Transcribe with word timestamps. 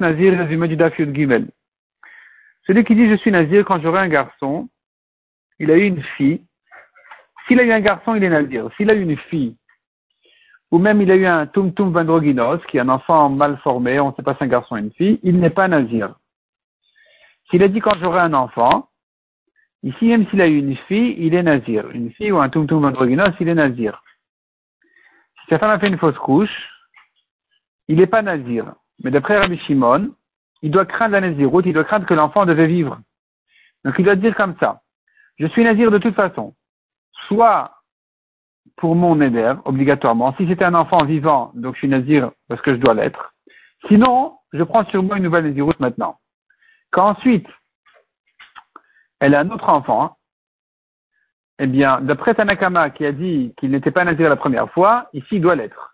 Nazir, 0.00 0.46
du. 1.06 1.50
Celui 2.66 2.84
qui 2.84 2.94
dit 2.94 3.08
je 3.08 3.16
suis 3.16 3.30
Nazir 3.30 3.64
quand 3.64 3.80
j'aurai 3.80 4.00
un 4.00 4.08
garçon, 4.08 4.68
il 5.58 5.70
a 5.70 5.76
eu 5.76 5.84
une 5.84 6.02
fille. 6.16 6.42
S'il 7.46 7.58
a 7.60 7.64
eu 7.64 7.72
un 7.72 7.80
garçon, 7.80 8.14
il 8.14 8.24
est 8.24 8.28
Nazir. 8.28 8.68
S'il 8.76 8.90
a 8.90 8.94
eu 8.94 9.02
une 9.02 9.16
fille, 9.16 9.56
ou 10.70 10.78
même 10.78 11.02
il 11.02 11.10
a 11.10 11.16
eu 11.16 11.26
un 11.26 11.46
Tum 11.46 11.72
Tum 11.74 11.92
Vandroginos, 11.92 12.64
qui 12.66 12.78
est 12.78 12.80
un 12.80 12.88
enfant 12.88 13.28
mal 13.28 13.58
formé, 13.58 14.00
on 14.00 14.10
ne 14.10 14.14
sait 14.14 14.22
pas 14.22 14.34
si 14.36 14.44
un 14.44 14.46
garçon 14.46 14.74
ou 14.74 14.78
une 14.78 14.92
fille, 14.92 15.20
il 15.22 15.38
n'est 15.38 15.50
pas 15.50 15.68
Nazir. 15.68 16.14
S'il 17.50 17.62
a 17.62 17.68
dit 17.68 17.80
quand 17.80 17.98
j'aurai 18.00 18.20
un 18.20 18.32
enfant, 18.32 18.88
ici 19.82 20.06
même 20.06 20.26
s'il 20.30 20.40
a 20.40 20.46
eu 20.46 20.58
une 20.58 20.76
fille, 20.88 21.14
il 21.18 21.34
est 21.34 21.42
Nazir. 21.42 21.90
Une 21.90 22.10
fille 22.12 22.32
ou 22.32 22.40
un 22.40 22.48
Tum 22.48 22.66
Tum 22.66 22.80
Vandroginos, 22.80 23.34
il 23.40 23.48
est 23.48 23.54
Nazir. 23.54 24.02
Si 25.40 25.46
sa 25.50 25.58
femme 25.58 25.70
a 25.70 25.78
fait 25.78 25.88
une 25.88 25.98
fausse 25.98 26.18
couche, 26.18 26.70
il 27.88 27.96
n'est 27.96 28.06
pas 28.06 28.22
Nazir. 28.22 28.74
Mais 29.02 29.10
d'après 29.10 29.38
Rabbi 29.38 29.58
Shimon, 29.58 30.10
il 30.62 30.70
doit 30.70 30.86
craindre 30.86 31.12
la 31.12 31.20
Naziroute, 31.20 31.66
il 31.66 31.72
doit 31.72 31.84
craindre 31.84 32.06
que 32.06 32.14
l'enfant 32.14 32.46
devait 32.46 32.66
vivre. 32.66 33.00
Donc 33.84 33.94
il 33.98 34.04
doit 34.04 34.16
dire 34.16 34.34
comme 34.36 34.56
ça. 34.60 34.80
Je 35.38 35.46
suis 35.48 35.64
Nazir 35.64 35.90
de 35.90 35.98
toute 35.98 36.14
façon. 36.14 36.54
Soit 37.26 37.72
pour 38.76 38.94
mon 38.94 39.20
éder, 39.20 39.54
obligatoirement. 39.64 40.34
Si 40.36 40.46
c'était 40.46 40.64
un 40.64 40.74
enfant 40.74 41.04
vivant, 41.04 41.50
donc 41.54 41.74
je 41.74 41.80
suis 41.80 41.88
Nazir 41.88 42.30
parce 42.48 42.60
que 42.62 42.74
je 42.74 42.80
dois 42.80 42.94
l'être. 42.94 43.34
Sinon, 43.88 44.38
je 44.52 44.62
prends 44.62 44.84
sur 44.86 45.02
moi 45.02 45.16
une 45.16 45.24
nouvelle 45.24 45.46
Naziroute 45.46 45.80
maintenant. 45.80 46.18
Quand 46.90 47.08
ensuite, 47.10 47.46
elle 49.18 49.34
a 49.34 49.40
un 49.40 49.50
autre 49.50 49.68
enfant, 49.68 50.16
eh 51.58 51.66
bien, 51.66 52.00
d'après 52.00 52.34
Tanakama 52.34 52.90
qui 52.90 53.04
a 53.04 53.12
dit 53.12 53.54
qu'il 53.56 53.70
n'était 53.70 53.90
pas 53.90 54.04
Nazir 54.04 54.28
la 54.28 54.36
première 54.36 54.70
fois, 54.70 55.08
ici 55.12 55.36
il 55.36 55.40
doit 55.40 55.56
l'être. 55.56 55.91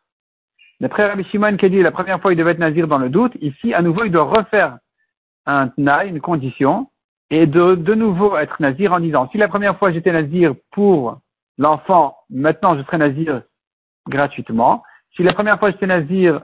D'après 0.81 1.09
Rabbi 1.09 1.25
Shimon 1.25 1.57
qui 1.57 1.67
a 1.67 1.69
dit 1.69 1.83
la 1.83 1.91
première 1.91 2.21
fois 2.21 2.33
il 2.33 2.37
devait 2.37 2.53
être 2.53 2.59
nazir 2.59 2.87
dans 2.87 2.99
le 2.99 3.11
doute, 3.11 3.33
ici 3.41 3.75
à 3.75 3.83
nouveau 3.83 4.05
il 4.05 4.13
doit 4.13 4.25
refaire 4.25 4.79
un 5.47 5.69
tnaï, 5.69 6.09
une 6.09 6.21
condition, 6.21 6.91
et 7.31 7.47
de, 7.47 7.75
de 7.75 7.95
nouveau 7.95 8.37
être 8.37 8.61
nazir 8.61 8.93
en 8.93 9.01
disant 9.01 9.29
si 9.31 9.39
la 9.39 9.49
première 9.49 9.79
fois 9.79 9.93
j'étais 9.93 10.13
nazir 10.13 10.55
pour 10.71 11.21
l'enfant, 11.59 12.17
maintenant 12.31 12.77
je 12.77 12.83
serai 12.85 12.99
nazir 12.99 13.43
gratuitement. 14.09 14.83
Si 15.17 15.23
la 15.23 15.33
première 15.33 15.59
fois 15.59 15.71
j'étais 15.71 15.87
nazir 15.87 16.43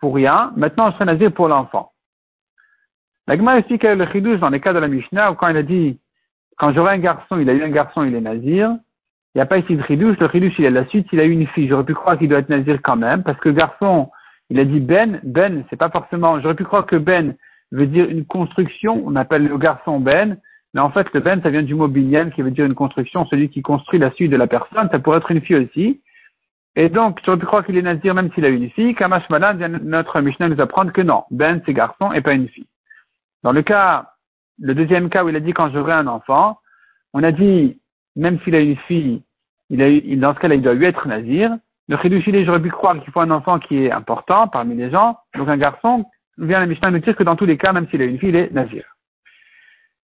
pour 0.00 0.14
rien, 0.14 0.52
maintenant 0.56 0.90
je 0.90 0.94
serai 0.94 1.06
nazir 1.06 1.32
pour 1.32 1.48
l'enfant. 1.48 1.92
La 3.26 3.36
Gemara 3.36 3.58
explique 3.58 3.82
le 3.82 4.06
chidouche 4.12 4.38
dans 4.38 4.50
les 4.50 4.60
cas 4.60 4.72
de 4.72 4.78
la 4.78 4.88
Mishnah 4.88 5.32
où 5.32 5.34
quand 5.34 5.48
il 5.48 5.56
a 5.56 5.62
dit 5.62 5.98
quand 6.56 6.72
j'aurai 6.72 6.94
un 6.94 6.98
garçon, 6.98 7.38
il 7.38 7.50
a 7.50 7.52
eu 7.52 7.62
un 7.62 7.70
garçon, 7.70 8.04
il 8.04 8.14
est 8.14 8.20
nazir. 8.20 8.76
Il 9.34 9.38
n'y 9.38 9.42
a 9.42 9.46
pas 9.46 9.58
ici 9.58 9.76
de 9.76 9.82
ridouche. 9.82 10.16
Le 10.18 10.26
ridouche, 10.26 10.54
il 10.58 10.66
a 10.66 10.70
la 10.70 10.86
suite. 10.86 11.08
Il 11.12 11.18
a 11.18 11.24
eu 11.24 11.30
une 11.30 11.46
fille. 11.48 11.68
J'aurais 11.68 11.84
pu 11.84 11.94
croire 11.94 12.16
qu'il 12.18 12.28
doit 12.28 12.38
être 12.38 12.48
nazir 12.48 12.78
quand 12.82 12.96
même, 12.96 13.24
parce 13.24 13.38
que 13.40 13.48
garçon, 13.48 14.10
il 14.48 14.60
a 14.60 14.64
dit 14.64 14.80
Ben. 14.80 15.20
Ben, 15.24 15.64
c'est 15.70 15.76
pas 15.76 15.90
forcément. 15.90 16.40
J'aurais 16.40 16.54
pu 16.54 16.64
croire 16.64 16.86
que 16.86 16.96
Ben 16.96 17.34
veut 17.72 17.86
dire 17.86 18.08
une 18.08 18.24
construction. 18.24 19.02
On 19.04 19.16
appelle 19.16 19.46
le 19.46 19.58
garçon 19.58 19.98
Ben. 19.98 20.38
Mais 20.72 20.80
en 20.80 20.90
fait, 20.90 21.12
le 21.12 21.20
Ben, 21.20 21.42
ça 21.42 21.50
vient 21.50 21.62
du 21.62 21.74
mot 21.74 21.88
binyan, 21.88 22.30
qui 22.30 22.42
veut 22.42 22.52
dire 22.52 22.64
une 22.64 22.74
construction. 22.74 23.26
Celui 23.26 23.48
qui 23.48 23.62
construit 23.62 23.98
la 23.98 24.12
suite 24.12 24.30
de 24.30 24.36
la 24.36 24.46
personne. 24.46 24.88
Ça 24.92 24.98
pourrait 25.00 25.18
être 25.18 25.30
une 25.32 25.40
fille 25.40 25.56
aussi. 25.56 26.00
Et 26.76 26.88
donc, 26.88 27.20
j'aurais 27.24 27.38
pu 27.38 27.46
croire 27.46 27.64
qu'il 27.64 27.76
est 27.76 27.82
nazir 27.82 28.14
même 28.14 28.32
s'il 28.34 28.44
a 28.44 28.48
eu 28.48 28.56
une 28.56 28.70
fille. 28.70 28.94
Kamash 28.94 29.28
Malan, 29.30 29.56
notre 29.82 30.20
Mishnah 30.20 30.48
nous 30.48 30.60
apprendre 30.60 30.92
que 30.92 31.02
non. 31.02 31.24
Ben, 31.32 31.60
c'est 31.66 31.72
garçon 31.72 32.12
et 32.12 32.20
pas 32.20 32.34
une 32.34 32.48
fille. 32.48 32.66
Dans 33.42 33.52
le 33.52 33.62
cas, 33.62 34.12
le 34.60 34.74
deuxième 34.74 35.08
cas 35.08 35.24
où 35.24 35.28
il 35.28 35.36
a 35.36 35.40
dit 35.40 35.52
quand 35.52 35.72
j'aurai 35.72 35.92
un 35.92 36.06
enfant, 36.06 36.58
on 37.12 37.22
a 37.22 37.32
dit 37.32 37.80
même 38.16 38.38
s'il 38.40 38.54
a 38.54 38.60
une 38.60 38.76
fille, 38.76 39.22
il 39.70 39.82
a 39.82 39.90
eu, 39.90 40.16
dans 40.16 40.34
ce 40.34 40.40
cas-là, 40.40 40.54
il 40.54 40.62
doit 40.62 40.74
lui 40.74 40.86
être 40.86 41.06
nazir. 41.08 41.56
Le 41.88 41.96
chidouch, 41.98 42.24
j'aurais 42.44 42.62
pu 42.62 42.70
croire 42.70 42.98
qu'il 43.02 43.12
faut 43.12 43.20
un 43.20 43.30
enfant 43.30 43.58
qui 43.58 43.84
est 43.84 43.90
important 43.90 44.48
parmi 44.48 44.74
les 44.74 44.90
gens, 44.90 45.18
donc 45.36 45.48
un 45.48 45.56
garçon. 45.56 46.04
Vient 46.38 46.60
la 46.60 46.66
Mishnah 46.66 46.90
nous 46.90 46.98
dire 46.98 47.14
que 47.14 47.22
dans 47.22 47.36
tous 47.36 47.46
les 47.46 47.56
cas, 47.56 47.72
même 47.72 47.86
s'il 47.88 48.02
a 48.02 48.06
une 48.06 48.18
fille, 48.18 48.30
il 48.30 48.36
est 48.36 48.52
nazir. 48.52 48.84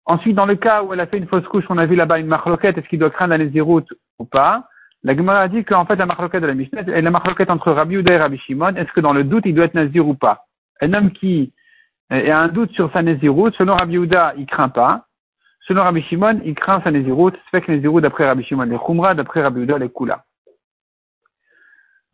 Ensuite, 0.05 0.35
dans 0.35 0.45
le 0.47 0.55
cas 0.55 0.83
où 0.83 0.93
elle 0.93 0.99
a 0.99 1.07
fait 1.07 1.17
une 1.17 1.27
fausse 1.27 1.47
couche, 1.47 1.65
on 1.69 1.77
a 1.77 1.85
vu 1.85 1.95
là-bas 1.95 2.19
une 2.19 2.27
marloquette, 2.27 2.77
est-ce 2.77 2.87
qu'il 2.87 2.99
doit 2.99 3.11
craindre 3.11 3.31
la 3.31 3.37
naziroute 3.37 3.93
ou 4.17 4.25
pas? 4.25 4.67
La 5.03 5.15
Gemara 5.15 5.41
a 5.41 5.47
dit 5.47 5.63
qu'en 5.63 5.85
fait, 5.85 5.95
la 5.95 6.05
marloquette 6.05 6.41
de 6.41 6.47
la 6.47 6.55
Mishnah 6.55 6.81
est 6.81 7.01
la 7.01 7.11
marloquette 7.11 7.49
entre 7.49 7.71
Rabbi 7.71 7.95
Uda 7.95 8.15
et 8.15 8.17
Rabbi 8.17 8.37
Shimon. 8.39 8.75
Est-ce 8.75 8.91
que 8.91 8.99
dans 8.99 9.13
le 9.13 9.23
doute, 9.23 9.45
il 9.45 9.55
doit 9.55 9.65
être 9.65 9.75
nazir 9.75 10.07
ou 10.07 10.15
pas? 10.15 10.45
Un 10.81 10.93
homme 10.93 11.11
qui 11.11 11.53
a 12.09 12.37
un 12.37 12.47
doute 12.47 12.71
sur 12.71 12.91
sa 12.91 13.01
naziroute, 13.01 13.55
selon 13.55 13.75
Rabbi 13.75 13.95
Uda, 13.95 14.33
il 14.37 14.45
craint 14.45 14.69
pas. 14.69 15.05
Selon 15.69 15.83
Rabbi 15.83 16.01
Shimon, 16.01 16.41
il 16.45 16.55
craint 16.55 16.81
sa 16.81 16.89
Nézirut, 16.89 17.33
que 17.51 17.71
Nézirut 17.71 18.01
d'après 18.01 18.25
Rabbi 18.25 18.43
Shimon, 18.43 18.63
les 18.63 18.79
Khumra, 18.79 19.13
d'après 19.13 19.43
Rabbi 19.43 19.61
Uda, 19.61 19.77
les 19.77 19.91
Kula. 19.91 20.25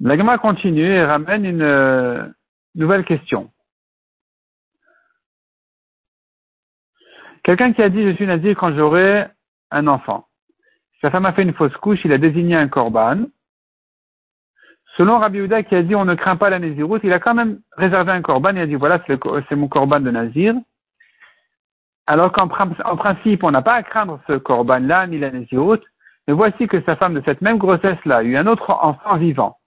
La 0.01 0.37
continue 0.37 0.83
et 0.83 1.05
ramène 1.05 1.45
une 1.45 1.61
euh, 1.61 2.27
nouvelle 2.75 3.05
question. 3.05 3.49
Quelqu'un 7.45 7.71
qui 7.71 7.81
a 7.81 7.87
dit 7.87 8.03
je 8.03 8.15
suis 8.15 8.27
nazir 8.27 8.57
quand 8.57 8.75
j'aurai 8.75 9.27
un 9.71 9.87
enfant. 9.87 10.27
Sa 10.99 11.09
femme 11.09 11.25
a 11.25 11.31
fait 11.31 11.43
une 11.43 11.53
fausse 11.53 11.77
couche, 11.77 12.03
il 12.03 12.11
a 12.11 12.17
désigné 12.17 12.57
un 12.57 12.67
korban. 12.67 13.23
Selon 14.97 15.17
Rabbi 15.17 15.37
Uda 15.37 15.63
qui 15.63 15.75
a 15.75 15.81
dit 15.81 15.95
on 15.95 16.03
ne 16.03 16.15
craint 16.15 16.35
pas 16.35 16.49
la 16.49 16.59
Nézirut, 16.59 16.99
il 17.03 17.13
a 17.13 17.19
quand 17.19 17.35
même 17.35 17.61
réservé 17.77 18.11
un 18.11 18.21
korban, 18.21 18.49
il 18.49 18.59
a 18.59 18.67
dit 18.67 18.75
voilà 18.75 19.01
c'est 19.07 19.55
mon 19.55 19.69
korban 19.69 20.01
de 20.01 20.11
Nazir. 20.11 20.55
Alors 22.07 22.31
qu'en 22.31 22.47
principe, 22.47 23.43
on 23.43 23.51
n'a 23.51 23.61
pas 23.61 23.73
à 23.73 23.83
craindre 23.83 24.19
ce 24.27 24.33
corban-là, 24.33 25.07
ni 25.07 25.17
la 25.17 25.31
mais 26.27 26.33
voici 26.33 26.67
que 26.67 26.81
sa 26.81 26.95
femme 26.95 27.13
de 27.13 27.21
cette 27.25 27.41
même 27.41 27.57
grossesse-là 27.57 28.17
a 28.17 28.23
eu 28.23 28.35
un 28.35 28.47
autre 28.47 28.71
enfant 28.71 29.17
vivant. 29.17 29.57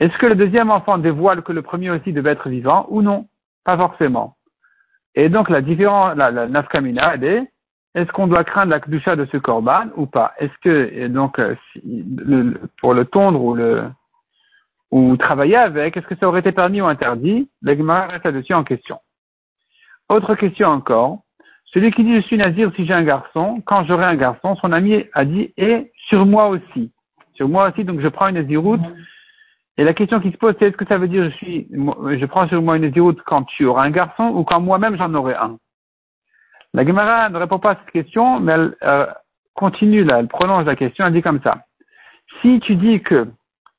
Est-ce 0.00 0.16
que 0.18 0.26
le 0.26 0.36
deuxième 0.36 0.70
enfant 0.70 0.98
dévoile 0.98 1.42
que 1.42 1.52
le 1.52 1.62
premier 1.62 1.90
aussi 1.90 2.12
devait 2.12 2.30
être 2.30 2.48
vivant 2.48 2.86
ou 2.88 3.02
non? 3.02 3.26
Pas 3.64 3.76
forcément. 3.76 4.36
Et 5.14 5.28
donc 5.28 5.48
la 5.48 5.60
différence, 5.60 6.16
la, 6.16 6.30
nafkamina, 6.46 7.16
est 7.16 7.50
est-ce 7.94 8.12
qu'on 8.12 8.28
doit 8.28 8.44
craindre 8.44 8.70
la 8.70 8.78
kdusha 8.78 9.16
de 9.16 9.26
ce 9.32 9.36
corban 9.38 9.86
ou 9.96 10.06
pas? 10.06 10.34
Est-ce 10.38 10.56
que 10.62 11.08
donc 11.08 11.40
euh, 11.40 11.56
pour 12.80 12.94
le 12.94 13.04
tondre 13.04 13.42
ou 13.42 13.54
le 13.54 13.84
ou 14.90 15.16
travailler 15.16 15.56
avec, 15.56 15.96
est-ce 15.96 16.06
que 16.06 16.16
ça 16.16 16.28
aurait 16.28 16.40
été 16.40 16.52
permis 16.52 16.80
ou 16.80 16.86
interdit? 16.86 17.50
L'Egmara 17.62 18.06
reste 18.06 18.24
là-dessus 18.24 18.54
en 18.54 18.64
question. 18.64 19.00
Autre 20.08 20.34
question 20.34 20.68
encore. 20.68 21.18
Celui 21.74 21.90
qui 21.90 22.04
dit 22.04 22.16
je 22.16 22.22
suis 22.22 22.38
nazir 22.38 22.72
si 22.76 22.86
j'ai 22.86 22.94
un 22.94 23.02
garçon, 23.02 23.62
quand 23.66 23.84
j'aurai 23.84 24.04
un 24.04 24.16
garçon, 24.16 24.56
son 24.56 24.72
ami 24.72 25.04
a 25.12 25.24
dit 25.24 25.52
et 25.56 25.92
sur 26.08 26.24
moi 26.24 26.48
aussi. 26.48 26.90
Sur 27.34 27.48
moi 27.48 27.70
aussi, 27.70 27.84
donc 27.84 28.00
je 28.00 28.08
prends 28.08 28.28
une 28.28 28.36
naziroute. 28.36 28.80
Et 29.76 29.84
la 29.84 29.94
question 29.94 30.18
qui 30.18 30.32
se 30.32 30.36
pose, 30.36 30.54
c'est 30.58 30.68
est-ce 30.68 30.76
que 30.76 30.86
ça 30.86 30.98
veut 30.98 31.08
dire 31.08 31.24
je 31.24 31.36
suis, 31.36 31.68
je 31.70 32.24
prends 32.26 32.48
sur 32.48 32.60
moi 32.62 32.76
une 32.76 32.82
naziroute 32.82 33.20
quand 33.22 33.44
tu 33.44 33.64
auras 33.66 33.84
un 33.84 33.90
garçon 33.90 34.24
ou 34.34 34.44
quand 34.44 34.60
moi-même 34.60 34.96
j'en 34.96 35.14
aurai 35.14 35.34
un? 35.34 35.58
La 36.74 36.86
Gemara 36.86 37.28
ne 37.28 37.38
répond 37.38 37.58
pas 37.58 37.72
à 37.72 37.76
cette 37.76 37.90
question, 37.92 38.40
mais 38.40 38.52
elle 38.52 38.76
euh, 38.82 39.06
continue 39.54 40.04
là, 40.04 40.20
elle 40.20 40.28
prolonge 40.28 40.66
la 40.66 40.76
question, 40.76 41.06
elle 41.06 41.12
dit 41.12 41.22
comme 41.22 41.40
ça. 41.42 41.64
Si 42.40 42.60
tu 42.60 42.76
dis 42.76 43.00
que 43.02 43.26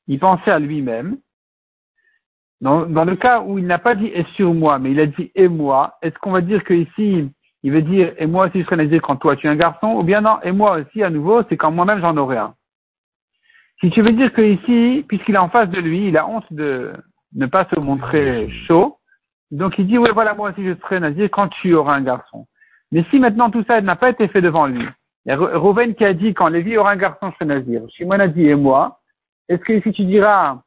il 0.06 0.18
pensait 0.18 0.50
à 0.50 0.58
lui-même, 0.58 1.18
dans, 2.60 2.84
le 2.84 3.16
cas 3.16 3.40
où 3.40 3.58
il 3.58 3.66
n'a 3.66 3.78
pas 3.78 3.94
dit 3.94 4.10
et 4.12 4.24
sur 4.34 4.52
moi, 4.52 4.78
mais 4.78 4.90
il 4.90 5.00
a 5.00 5.06
dit 5.06 5.30
et 5.34 5.48
moi, 5.48 5.96
est-ce 6.02 6.18
qu'on 6.18 6.32
va 6.32 6.42
dire 6.42 6.62
que 6.64 6.74
ici 6.74 7.30
il 7.62 7.72
veut 7.72 7.82
dire, 7.82 8.14
et 8.18 8.26
moi 8.26 8.46
aussi 8.46 8.60
je 8.60 8.64
serai 8.64 8.76
nazir 8.76 9.02
quand 9.02 9.16
toi 9.16 9.36
tu 9.36 9.46
es 9.46 9.50
un 9.50 9.56
garçon, 9.56 9.88
ou 9.88 10.02
bien 10.02 10.20
non, 10.20 10.38
et 10.42 10.52
moi 10.52 10.78
aussi 10.78 11.02
à 11.02 11.10
nouveau, 11.10 11.42
c'est 11.48 11.56
quand 11.56 11.70
moi-même 11.70 12.00
j'en 12.00 12.16
aurai 12.16 12.38
un. 12.38 12.54
Si 13.80 13.90
tu 13.90 14.02
veux 14.02 14.12
dire 14.12 14.32
que 14.32 14.42
ici, 14.42 15.04
puisqu'il 15.08 15.34
est 15.34 15.38
en 15.38 15.48
face 15.48 15.70
de 15.70 15.80
lui, 15.80 16.08
il 16.08 16.16
a 16.16 16.26
honte 16.26 16.50
de 16.52 16.92
ne 17.34 17.46
pas 17.46 17.66
se 17.66 17.78
montrer 17.78 18.50
chaud, 18.66 18.98
donc 19.50 19.78
il 19.78 19.86
dit, 19.86 19.98
oui 19.98 20.08
voilà, 20.12 20.34
moi 20.34 20.50
aussi 20.50 20.64
je 20.64 20.74
serai 20.80 21.00
nazir 21.00 21.28
quand 21.30 21.48
tu 21.48 21.74
auras 21.74 21.94
un 21.94 22.02
garçon. 22.02 22.46
Mais 22.92 23.04
si 23.10 23.18
maintenant 23.18 23.50
tout 23.50 23.64
ça 23.66 23.80
n'a 23.80 23.96
pas 23.96 24.10
été 24.10 24.28
fait 24.28 24.40
devant 24.40 24.66
lui, 24.66 24.86
il 25.26 25.28
y 25.28 25.32
a 25.32 25.36
Rouven 25.36 25.94
qui 25.94 26.04
a 26.04 26.14
dit, 26.14 26.32
quand 26.32 26.48
Lévi 26.48 26.78
aura 26.78 26.92
un 26.92 26.96
garçon, 26.96 27.30
je 27.30 27.34
serai 27.36 27.44
nazir. 27.44 27.82
Shimon 27.90 28.20
a 28.20 28.28
dit, 28.28 28.46
et 28.46 28.54
moi, 28.54 29.00
est-ce 29.48 29.60
que 29.60 29.74
ici 29.74 29.92
tu 29.92 30.04
diras 30.04 30.62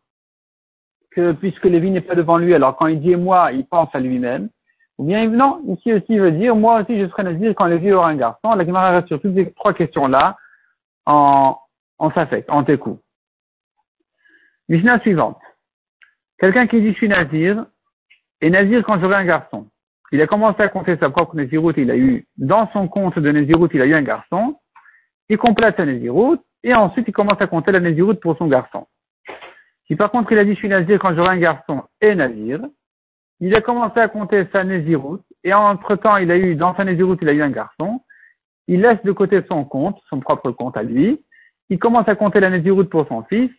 que 1.11 1.31
puisque 1.31 1.65
Lévi 1.65 1.89
n'est 1.91 2.01
pas 2.01 2.15
devant 2.15 2.37
lui, 2.37 2.53
alors 2.53 2.75
quand 2.75 2.87
il 2.87 2.99
dit 2.99 3.11
et 3.11 3.15
moi, 3.15 3.51
il 3.51 3.65
pense 3.65 3.89
à 3.93 3.99
lui-même, 3.99 4.49
ou 4.97 5.05
bien, 5.05 5.27
non, 5.27 5.61
ici 5.67 5.91
aussi, 5.91 6.17
veut 6.17 6.31
dire, 6.31 6.55
moi 6.55 6.81
aussi, 6.81 6.99
je 6.99 7.07
serai 7.07 7.23
nazir 7.23 7.53
quand 7.55 7.65
les 7.65 7.77
vieux 7.77 7.95
aura 7.95 8.09
un 8.09 8.15
garçon. 8.15 8.53
La 8.53 8.65
Gemara 8.65 8.91
reste 8.91 9.07
sur 9.07 9.19
toutes 9.19 9.35
ces 9.35 9.51
trois 9.53 9.73
questions-là 9.73 10.37
en, 11.05 11.57
en 11.97 12.09
fait, 12.11 12.45
en 12.49 12.63
técou. 12.63 12.99
Mishnah 14.69 14.99
suivante. 14.99 15.39
Quelqu'un 16.37 16.67
qui 16.67 16.81
dit, 16.81 16.89
je 16.89 16.97
suis 16.97 17.07
nazir, 17.07 17.65
et 18.41 18.49
nazir 18.49 18.83
quand 18.83 18.99
j'aurai 18.99 19.15
un 19.15 19.25
garçon. 19.25 19.67
Il 20.11 20.21
a 20.21 20.27
commencé 20.27 20.61
à 20.61 20.67
compter 20.67 20.95
sa 20.97 21.09
propre 21.09 21.35
naziroute, 21.35 21.77
il 21.77 21.89
a 21.89 21.97
eu, 21.97 22.27
dans 22.37 22.69
son 22.71 22.87
compte 22.87 23.17
de 23.17 23.31
naziroute, 23.31 23.71
il 23.73 23.81
a 23.81 23.85
eu 23.85 23.95
un 23.95 24.03
garçon. 24.03 24.59
Il 25.29 25.37
complète 25.37 25.77
sa 25.77 25.85
naziroute, 25.85 26.41
et 26.63 26.75
ensuite 26.75 27.07
il 27.07 27.13
commence 27.13 27.41
à 27.41 27.47
compter 27.47 27.71
la 27.71 27.79
naziroute 27.79 28.19
pour 28.19 28.37
son 28.37 28.47
garçon. 28.47 28.87
Si 29.87 29.95
par 29.95 30.11
contre 30.11 30.31
il 30.31 30.37
a 30.37 30.45
dit, 30.45 30.51
je 30.51 30.57
suis 30.57 30.69
nazir 30.69 30.99
quand 30.99 31.15
j'aurai 31.15 31.31
un 31.31 31.39
garçon 31.39 31.83
et 32.01 32.13
nazir, 32.13 32.59
il 33.45 33.53
a 33.55 33.61
commencé 33.61 33.99
à 33.99 34.07
compter 34.07 34.47
sa 34.53 34.63
Néziroute, 34.63 35.25
et 35.43 35.53
entre-temps, 35.53 36.15
il 36.15 36.31
a 36.31 36.37
eu, 36.37 36.55
dans 36.55 36.73
sa 36.77 36.85
Néziroute, 36.85 37.19
il 37.21 37.27
a 37.27 37.33
eu 37.33 37.41
un 37.41 37.49
garçon, 37.49 38.01
il 38.69 38.79
laisse 38.79 39.03
de 39.03 39.11
côté 39.11 39.41
son 39.49 39.65
compte, 39.65 39.99
son 40.09 40.21
propre 40.21 40.51
compte 40.51 40.77
à 40.77 40.83
lui, 40.83 41.21
il 41.69 41.77
commence 41.77 42.07
à 42.07 42.15
compter 42.15 42.39
la 42.39 42.49
Néziroute 42.49 42.89
pour 42.89 43.05
son 43.09 43.23
fils, 43.23 43.51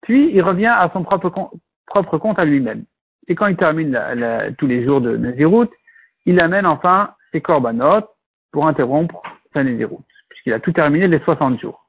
puis 0.00 0.30
il 0.32 0.40
revient 0.40 0.74
à 0.74 0.90
son 0.94 1.02
propre 1.02 1.28
compte, 1.28 1.52
propre 1.86 2.16
compte 2.16 2.38
à 2.38 2.46
lui-même. 2.46 2.84
et 3.28 3.34
quand 3.34 3.46
il 3.46 3.56
termine 3.56 4.00
tous 4.56 4.66
les 4.66 4.82
jours 4.86 5.02
de 5.02 5.18
Nézirut, 5.18 5.68
il 6.24 6.40
amène 6.40 6.64
enfin 6.64 7.10
ses 7.30 7.42
corbanotes 7.42 8.08
pour 8.52 8.66
interrompre 8.66 9.22
sa 9.52 9.62
Nézirut, 9.62 9.98
puisqu'il 10.30 10.54
a 10.54 10.60
tout 10.60 10.72
terminé 10.72 11.08
les 11.08 11.18
60 11.18 11.60
jours. 11.60 11.85